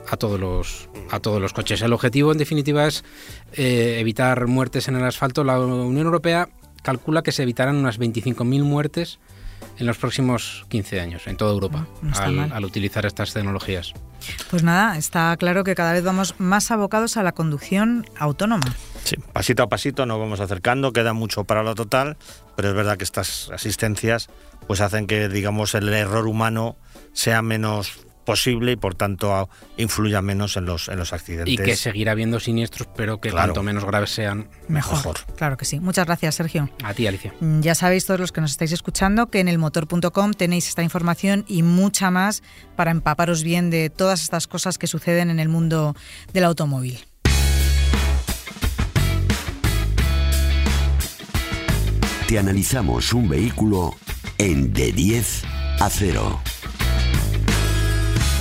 [0.07, 1.81] a todos los a todos los coches.
[1.81, 3.03] El objetivo, en definitiva, es
[3.53, 5.43] eh, evitar muertes en el asfalto.
[5.43, 6.49] La Unión Europea
[6.83, 9.19] calcula que se evitarán unas 25.000 muertes
[9.77, 13.93] en los próximos 15 años en toda Europa al, utilizar estas tecnologías.
[14.49, 18.65] Pues nada, está claro que cada vez vamos más abocados a la conducción autónoma.
[19.03, 22.17] Sí, pasito a pasito nos vamos acercando, queda mucho para lo total,
[22.55, 24.29] pero es verdad que estas asistencias
[24.67, 26.75] pues hacen que digamos el error humano
[27.13, 31.53] sea menos posible y por tanto influya menos en los, en los accidentes.
[31.53, 35.17] Y que seguirá habiendo siniestros, pero que cuanto menos graves sean, mejor.
[35.37, 35.79] Claro que sí.
[35.79, 36.69] Muchas gracias, Sergio.
[36.83, 37.33] A ti, Alicia.
[37.39, 40.83] Mm, ya sabéis todos los que nos estáis escuchando que en el motor.com tenéis esta
[40.83, 42.43] información y mucha más
[42.75, 45.95] para empaparos bien de todas estas cosas que suceden en el mundo
[46.33, 46.99] del automóvil.
[52.27, 53.93] Te analizamos un vehículo
[54.39, 55.43] en de 10
[55.79, 56.41] a 0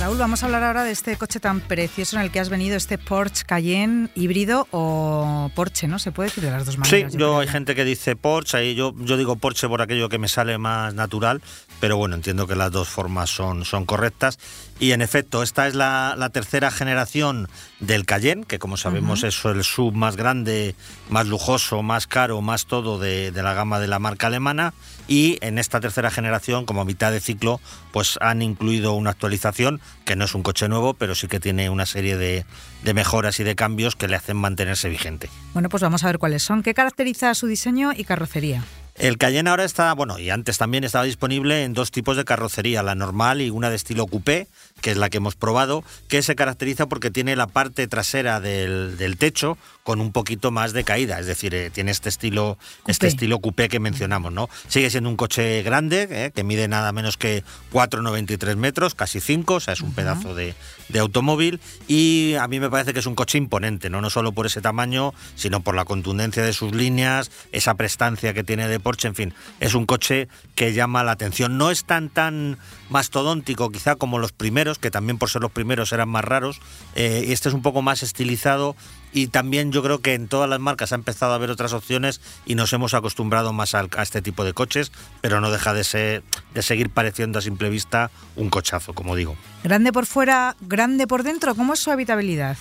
[0.05, 2.77] Raúl, vamos a hablar ahora de este coche tan precioso en el que has venido,
[2.77, 5.97] este Porsche Cayenne híbrido o Porsche, ¿no?
[5.97, 7.11] Se puede decir de las dos maneras.
[7.11, 10.19] Sí, yo, hay gente que dice Porsche, y yo, yo digo Porsche por aquello que
[10.19, 11.41] me sale más natural,
[11.79, 14.37] pero bueno, entiendo que las dos formas son, son correctas.
[14.79, 19.63] Y en efecto, esta es la, tercera generación del Cayenne, que como sabemos es el
[19.63, 20.75] sub más grande,
[21.09, 24.75] más lujoso, más caro, más todo de, de la gama de la marca alemana.
[25.07, 27.59] Y en esta tercera generación, como a mitad de ciclo,
[27.91, 31.69] pues han incluido una actualización, que no es un coche nuevo, pero sí que tiene
[31.69, 32.45] una serie de,
[32.83, 35.29] de mejoras y de cambios que le hacen mantenerse vigente.
[35.53, 36.63] Bueno, pues vamos a ver cuáles son.
[36.63, 38.63] ¿Qué caracteriza su diseño y carrocería?
[38.95, 42.81] El Cayenne ahora está, bueno, y antes también estaba disponible en dos tipos de carrocería,
[42.81, 44.47] la normal y una de estilo coupé,
[44.81, 48.97] que es la que hemos probado, que se caracteriza porque tiene la parte trasera del,
[48.97, 52.57] del techo con un poquito más de caída, es decir, eh, tiene este estilo,
[52.87, 54.49] este estilo coupé que mencionamos, ¿no?
[54.67, 59.53] Sigue siendo un coche grande, eh, que mide nada menos que 4,93 metros, casi 5,
[59.53, 60.55] o sea, es un pedazo de,
[60.89, 64.01] de, automóvil, y a mí me parece que es un coche imponente, ¿no?
[64.01, 68.43] No solo por ese tamaño, sino por la contundencia de sus líneas, esa prestancia que
[68.43, 71.59] tiene de Porsche, en fin, es un coche que llama la atención.
[71.59, 72.57] No es tan tan
[72.89, 76.59] mastodóntico quizá como los primeros, que también por ser los primeros eran más raros,
[76.95, 78.75] eh, este es un poco más estilizado
[79.13, 82.19] y también yo creo que en todas las marcas ha empezado a haber otras opciones
[82.45, 85.83] y nos hemos acostumbrado más a, a este tipo de coches, pero no deja de,
[85.83, 86.23] ser,
[86.53, 89.35] de seguir pareciendo a simple vista un cochazo, como digo.
[89.63, 92.57] Grande por fuera, grande por dentro, ¿cómo es su habitabilidad?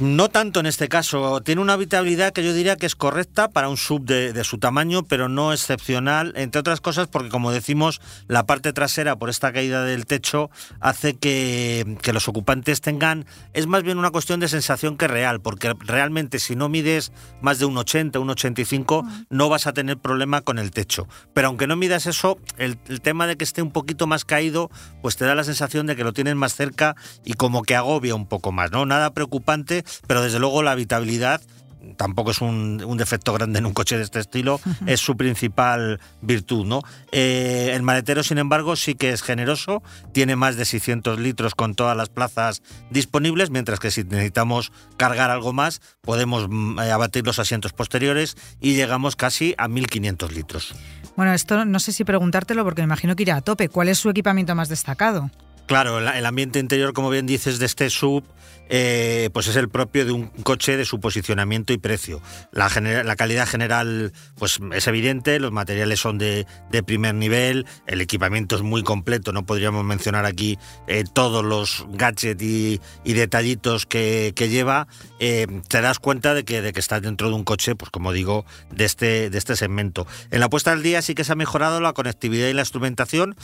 [0.00, 1.40] No tanto en este caso.
[1.42, 5.04] Tiene una habitabilidad que yo diría que es correcta para un sub de, su tamaño,
[5.04, 9.84] pero no excepcional, entre otras cosas porque, como decimos, la parte trasera, por esta caída
[9.84, 13.24] del techo, hace que, que los ocupantes tengan...
[13.52, 17.60] Es más bien una cuestión de sensación que real, porque realmente si no mides más
[17.60, 21.06] de un 80, un 85, no vas a tener problema con el techo.
[21.34, 24.72] Pero aunque no midas eso, el, el tema de que esté un poquito más caído,
[25.02, 28.16] pues te da la sensación de que lo tienes más cerca y como que agobia
[28.16, 28.86] un poco más, ¿no?
[28.86, 31.40] Nada preocupante pero desde luego la habitabilidad
[31.96, 36.66] tampoco es un, defecto grande en un coche de este estilo, es su principal virtud.
[36.66, 36.82] ¿no?
[37.12, 41.74] Eh, el maletero, sin embargo, sí que es generoso, tiene más de 600 litros con
[41.74, 47.26] todas las plazas disponibles, mientras que si necesitamos cargar algo más, podemos mm, eh, abatir
[47.26, 50.74] los asientos posteriores y llegamos casi a 1.500 litros.
[51.16, 53.68] Bueno, esto no sé si preguntártelo porque me imagino que irá a tope.
[53.68, 55.30] ¿Cuál es su equipamiento más destacado?
[55.66, 58.24] Claro, el ambiente interior, como bien dices, de este sub,
[58.70, 62.22] eh, pues es el propio de un coche de su posicionamiento y precio.
[62.50, 62.70] La,
[63.16, 66.46] calidad general, pues es evidente, los materiales son de,
[66.86, 72.42] primer nivel, el equipamiento es muy completo, no podríamos mencionar aquí eh, todos los gadgets
[72.42, 74.86] y, detallitos que, lleva.
[75.20, 78.12] Eh, te das cuenta de que, de que estás dentro de un coche, pues como
[78.12, 80.06] digo, de este, de este segmento.
[80.30, 83.36] En la puesta al día sí que se ha mejorado la conectividad y la instrumentación.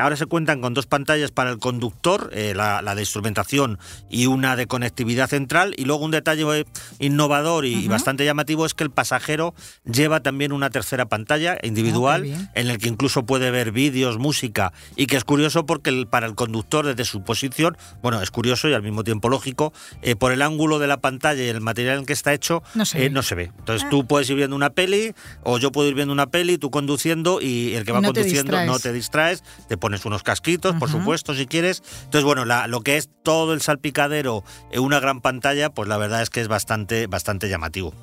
[0.00, 4.26] ahora se cuentan con dos pantallas para para el conductor, eh, la, de instrumentación y
[4.26, 5.74] una de conectividad central.
[5.76, 6.66] Y luego un detalle
[7.00, 9.52] innovador y, bastante llamativo es que el pasajero
[9.84, 14.72] lleva también una tercera pantalla individual ah, en el que incluso puede ver vídeos, música
[14.94, 18.74] y que es curioso porque para el conductor desde su posición, bueno, es curioso y
[18.74, 22.06] al mismo tiempo lógico, eh, por el ángulo de la pantalla y el material en
[22.06, 23.50] que está hecho, no se, eh, ve.
[23.58, 23.90] Entonces ah.
[23.90, 27.40] tú puedes ir viendo una peli o yo puedo ir viendo una peli, tú conduciendo
[27.40, 31.46] y el que va conduciendo no te distraes, te pones unos casquitos, por supuesto si
[31.46, 31.82] quieres.
[32.04, 36.22] Entonces, bueno, lo que es todo el salpicadero en una gran pantalla, pues la verdad
[36.22, 37.94] es que es bastante, bastante llamativo.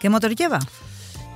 [0.00, 0.60] ¿Qué motor lleva?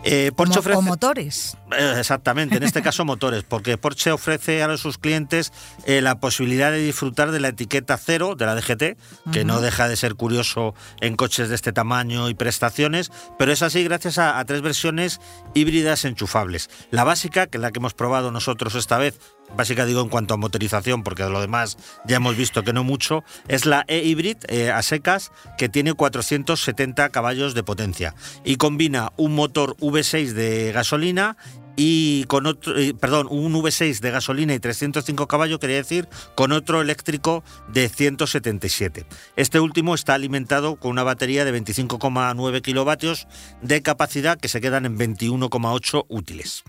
[0.05, 1.57] Eh, Porsche ofrece, motores.
[1.79, 5.53] Eh, exactamente, en este caso motores, porque Porsche ofrece a sus clientes
[5.87, 8.97] eh, la posibilidad de disfrutar de la etiqueta cero de la DGT,
[9.33, 13.63] que no deja de ser curioso en coches de este tamaño y prestaciones, pero es
[13.63, 15.21] así gracias a tres versiones
[15.55, 16.69] híbridas enchufables.
[16.91, 19.21] La básica, que es la que hemos probado nosotros esta vez,
[19.57, 22.85] básica digo en cuanto a motorización, porque de lo demás ya hemos visto que no
[22.85, 29.13] mucho, es la e-hybrid eh, a secas que tiene 470 caballos de potencia y combina
[29.17, 31.37] un motor V6 de gasolina
[31.77, 36.53] y con otro, eh, perdón, un V6 de gasolina y 305 caballos, quería decir, con
[36.53, 39.07] otro eléctrico de 177.
[39.37, 43.27] Este último está alimentado con una batería de 25,9 kilovatios
[43.63, 46.65] de capacidad que se quedan en 21,8 útiles.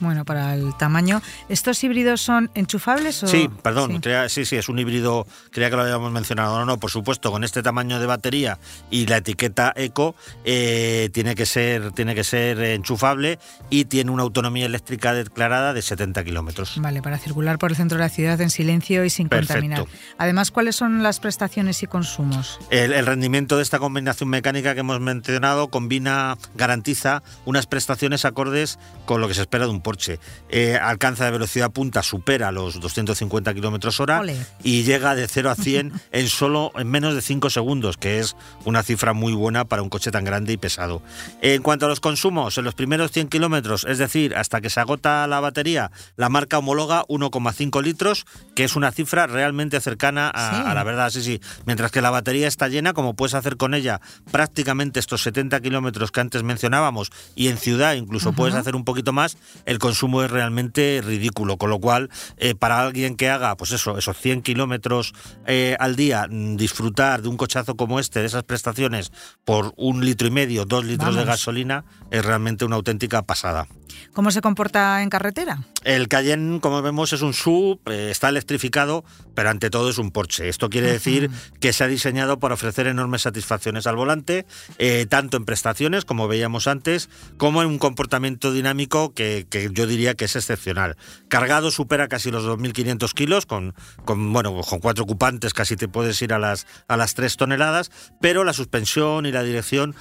[0.00, 1.22] Bueno, para el tamaño.
[1.48, 3.26] ¿Estos híbridos son enchufables o...?
[3.26, 4.44] Sí, perdón, sí.
[4.44, 6.58] sí, es un híbrido, creía que lo habíamos mencionado.
[6.58, 8.58] No, no, por supuesto, con este tamaño de batería
[8.90, 13.38] y la etiqueta Eco, eh, tiene, que ser, tiene que ser enchufable
[13.70, 16.74] y tiene una autonomía eléctrica declarada de 70 kilómetros.
[16.80, 19.84] Vale, para circular por el centro de la ciudad en silencio y sin contaminar.
[20.18, 22.58] Además, ¿cuáles son las prestaciones y consumos?
[22.70, 28.78] El, el rendimiento de esta combinación mecánica que hemos mencionado combina, garantiza unas prestaciones acordes
[29.06, 30.18] con lo que se espera de un Porsche.
[30.48, 34.36] Eh, alcanza de velocidad punta, supera los 250 kilómetros hora Ole.
[34.64, 38.34] y llega de 0 a 100 en solo en menos de 5 segundos, que es
[38.64, 41.00] una cifra muy buena para un coche tan grande y pesado.
[41.40, 44.80] En cuanto a los consumos, en los primeros 100 kilómetros, es decir, hasta que se
[44.80, 48.24] agota la batería, la marca homologa 1,5 litros,
[48.56, 50.62] que es una cifra realmente cercana a, Sí.
[50.66, 51.40] a la verdad, sí, sí.
[51.66, 54.00] Mientras que la batería está llena, como puedes hacer con ella
[54.32, 59.12] prácticamente estos 70 kilómetros que antes mencionábamos, y en ciudad incluso puedes hacer un poquito
[59.12, 59.36] más,
[59.74, 61.58] el consumo es realmente ridículo.
[61.58, 65.14] Con lo cual, eh, para alguien que haga, pues eso, esos 100 kilómetros
[65.46, 69.10] eh, al día, mm, disfrutar de un cochazo como este, de esas prestaciones,
[69.44, 73.66] por un litro y medio, dos litros de gasolina, es realmente una auténtica pasada.
[74.12, 75.64] ¿Cómo se comporta en carretera?
[75.82, 80.10] El Cayenne, como vemos, es un sub, eh, está electrificado, pero ante todo es un
[80.12, 80.48] Porsche.
[80.48, 84.46] Esto quiere decir que se ha diseñado para ofrecer enormes satisfacciones al volante,
[84.78, 89.86] eh, tanto en prestaciones, como veíamos antes, como en un comportamiento dinámico que, que yo
[89.86, 90.96] diría que es excepcional.
[91.28, 93.74] Cargado supera casi los 2.500 kilos, con,
[94.04, 97.90] con, bueno, con cuatro ocupantes casi te puedes ir a las, a las 3 toneladas,
[98.20, 99.94] pero la suspensión y la dirección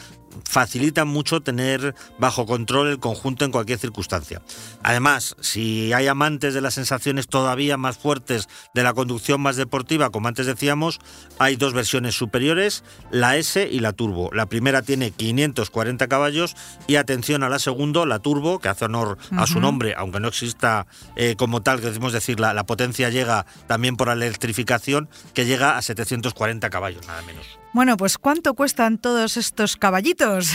[0.46, 4.42] facilitan mucho tener bajo control el conjunto en cualquier circunstancia.
[4.82, 10.10] Además, si hay amantes de las sensaciones todavía más fuertes de la conducción más deportiva,
[10.10, 11.00] como antes decíamos,
[11.40, 14.30] hay dos versiones superiores, la S y la Turbo.
[14.34, 16.56] La primera tiene 540 caballos
[16.88, 20.28] y atención a la segunda, la Turbo, que hace honor a su nombre, aunque no
[20.28, 20.86] exista
[21.16, 25.46] eh, como tal, que decimos decir, la, la potencia llega también por la electrificación, que
[25.46, 27.46] llega a 740 caballos, nada menos.
[27.74, 30.52] Bueno, pues ¿cuánto cuestan todos estos caballitos?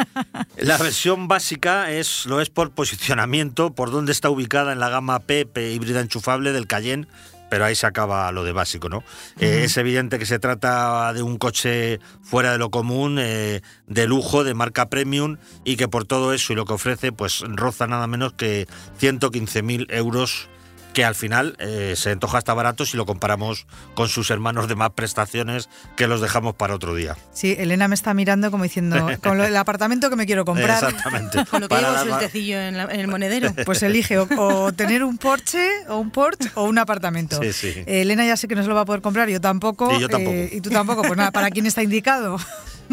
[0.56, 5.18] La versión básica es lo es por posicionamiento, por dónde está ubicada en la gama
[5.18, 7.06] P, P híbrida enchufable del Cayenne,
[7.54, 9.04] pero ahí se acaba lo de básico, ¿no?
[9.38, 14.06] Eh, es evidente que se trata de un coche fuera de lo común, eh, de
[14.08, 17.86] lujo, de marca premium y que por todo eso y lo que ofrece, pues roza
[17.86, 18.66] nada menos que
[19.00, 20.48] 115.000 euros
[20.94, 24.74] que al final eh, se antoja hasta barato si lo comparamos con sus hermanos de
[24.76, 27.16] más prestaciones que los dejamos para otro día.
[27.34, 30.82] Sí, Elena me está mirando como diciendo, con lo- el apartamento que me quiero comprar.
[30.82, 31.44] Exactamente.
[31.50, 33.52] Con lo que Para llevo la- sueltecillo en, la- en el monedero.
[33.66, 37.40] Pues elige o, o tener un Porsche o un Porsche o un apartamento.
[37.42, 37.68] Sí, sí.
[37.86, 39.92] Eh, Elena ya sé que no se lo va a poder comprar, yo tampoco.
[39.96, 40.34] Y yo tampoco.
[40.36, 41.02] eh, y tú tampoco.
[41.02, 42.38] Pues nada, ¿para quién está indicado?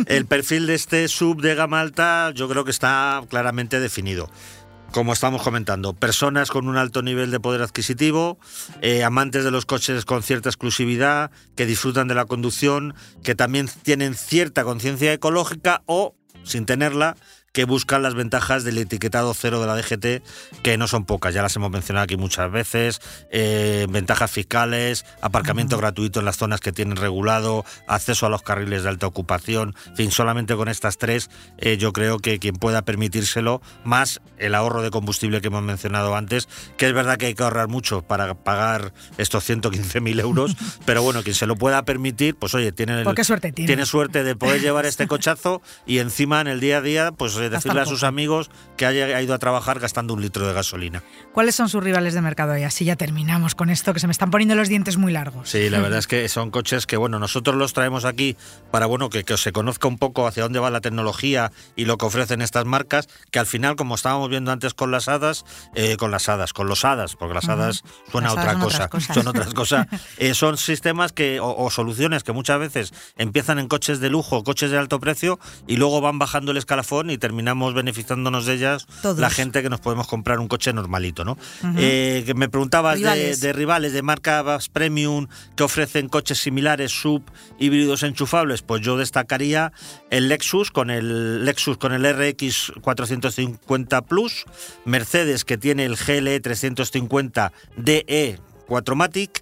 [0.07, 4.29] El perfil de este sub de gama alta yo creo que está claramente definido.
[4.91, 8.37] Como estamos comentando, personas con un alto nivel de poder adquisitivo,
[8.81, 13.69] eh, amantes de los coches con cierta exclusividad, que disfrutan de la conducción, que también
[13.83, 17.15] tienen cierta conciencia ecológica o, sin tenerla,
[17.51, 20.23] que buscan las ventajas del etiquetado cero de la DGT,
[20.63, 25.77] que no son pocas, ya las hemos mencionado aquí muchas veces, eh, ventajas fiscales, aparcamiento
[25.77, 29.95] gratuito en las zonas que tienen regulado, acceso a los carriles de alta ocupación, en
[29.97, 34.81] fin, solamente con estas tres eh, yo creo que quien pueda permitírselo, más el ahorro
[34.81, 38.33] de combustible que hemos mencionado antes, que es verdad que hay que ahorrar mucho para
[38.33, 43.03] pagar estos 115.000 euros, pero bueno, quien se lo pueda permitir, pues oye, tiene, el-
[43.03, 43.67] Pues suerte tiene.
[43.67, 47.40] tiene suerte de poder llevar este cochazo y encima en el día a día, pues
[47.49, 51.03] decirle a sus amigos que haya ha ido a trabajar gastando un litro de gasolina.
[51.33, 52.57] ¿Cuáles son sus rivales de mercado?
[52.57, 55.49] Y así ya terminamos con esto, que se me están poniendo los dientes muy largos.
[55.49, 58.37] Sí, la verdad es que son coches que, bueno, nosotros los traemos aquí
[58.71, 61.97] para, bueno, que, que se conozca un poco hacia dónde va la tecnología y lo
[61.97, 65.97] que ofrecen estas marcas, que al final, como estábamos viendo antes con las hadas, eh,
[65.97, 69.05] con las hadas, con los hadas, porque las hadas suena Las hadas otra cosa, otras
[69.13, 73.67] son otras cosas, eh, son sistemas que, o, o soluciones que muchas veces empiezan en
[73.67, 77.73] coches de lujo, coches de alto precio, y luego van bajando el escalafón y terminamos
[77.73, 79.17] beneficiándonos de ellas Todos.
[79.17, 81.37] la gente que nos podemos comprar un coche normalito, ¿no?
[81.77, 83.39] Eh, que me preguntabas de- Rivales.
[83.39, 87.23] de rivales de marcas premium que ofrecen coches similares, sub,
[87.57, 89.71] híbridos enchufables, pues yo destacaría
[90.09, 94.43] el Lexus con el Lexus con el RX 450 Plus,
[94.83, 99.41] Mercedes que tiene el GLE 350 DE 4matic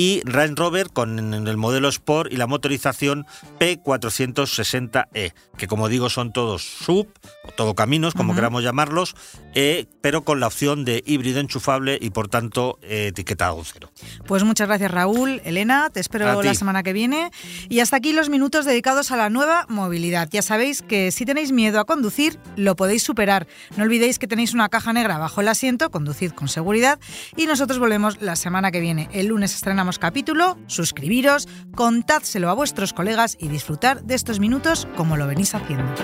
[0.00, 3.26] y Range Rover con el modelo Sport y la motorización
[3.58, 7.06] P460E, que como digo son todos sub
[7.44, 9.14] o todo caminos, como queramos llamarlos,
[9.54, 13.92] eh, pero con la opción de híbrido enchufable y por tanto eh, etiquetado cero.
[14.26, 17.30] Pues muchas gracias Raúl, Elena, te espero la semana que viene.
[17.68, 20.30] Y hasta aquí los minutos dedicados a la nueva movilidad.
[20.30, 23.46] Ya sabéis que si tenéis miedo a conducir, lo podéis superar.
[23.76, 26.98] No olvidéis que tenéis una caja negra bajo el asiento, conducid con seguridad.
[27.36, 29.10] Y nosotros volvemos la semana que viene.
[29.12, 35.16] El lunes estrenamos capítulo, suscribiros, contádselo a vuestros colegas y disfrutar de estos minutos como
[35.16, 35.94] lo venís haciendo.